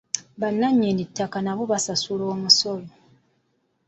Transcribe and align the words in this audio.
Bannannyini 0.39 1.03
ttaka 1.09 1.37
nabo 1.41 1.63
basasula 1.71 2.23
omusolo. 2.33 2.87